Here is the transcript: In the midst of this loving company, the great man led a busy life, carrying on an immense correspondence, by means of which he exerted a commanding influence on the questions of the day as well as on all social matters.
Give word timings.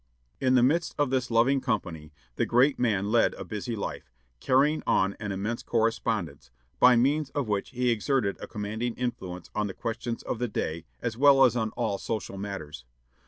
In 0.39 0.55
the 0.55 0.63
midst 0.63 0.95
of 0.97 1.11
this 1.11 1.29
loving 1.29 1.61
company, 1.61 2.11
the 2.35 2.47
great 2.47 2.79
man 2.79 3.11
led 3.11 3.35
a 3.35 3.45
busy 3.45 3.75
life, 3.75 4.09
carrying 4.39 4.81
on 4.87 5.13
an 5.19 5.31
immense 5.31 5.61
correspondence, 5.61 6.49
by 6.79 6.95
means 6.95 7.29
of 7.35 7.47
which 7.47 7.69
he 7.69 7.91
exerted 7.91 8.35
a 8.41 8.47
commanding 8.47 8.95
influence 8.95 9.51
on 9.53 9.67
the 9.67 9.75
questions 9.75 10.23
of 10.23 10.39
the 10.39 10.47
day 10.47 10.85
as 11.03 11.17
well 11.17 11.45
as 11.45 11.55
on 11.55 11.69
all 11.77 11.99
social 11.99 12.39
matters. 12.39 12.83